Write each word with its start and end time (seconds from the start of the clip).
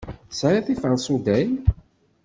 Tesɛiḍ 0.29 0.63
tiferṣuday? 0.65 1.47